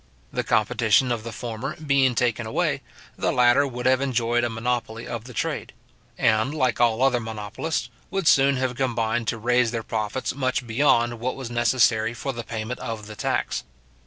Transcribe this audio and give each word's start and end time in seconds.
The 0.33 0.43
competition 0.43 1.11
of 1.11 1.21
the 1.23 1.31
former 1.31 1.75
being 1.75 2.15
taken 2.15 2.47
away, 2.47 2.81
the 3.19 3.31
latter 3.31 3.67
would 3.67 3.85
have 3.85 4.01
enjoyed 4.01 4.43
a 4.43 4.49
monopoly 4.49 5.05
of 5.07 5.25
the 5.25 5.31
trade; 5.33 5.73
and, 6.17 6.55
like 6.55 6.81
all 6.81 7.03
other 7.03 7.19
monopolists, 7.19 7.89
would 8.09 8.27
soon 8.27 8.57
have 8.57 8.75
combined 8.75 9.27
to 9.27 9.37
raise 9.37 9.69
their 9.69 9.83
profits 9.83 10.33
much 10.33 10.65
beyond 10.65 11.19
what 11.19 11.35
was 11.35 11.51
necessary 11.51 12.15
for 12.15 12.33
the 12.33 12.43
payment 12.43 12.79
of 12.79 13.05
the 13.05 13.15
tax. 13.15 13.63